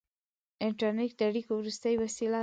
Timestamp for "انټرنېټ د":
0.67-1.21